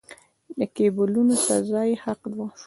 [0.57, 2.47] د کېبولونو سزا یې حق شوه.